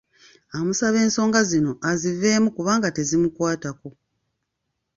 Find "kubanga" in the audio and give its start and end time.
2.55-2.87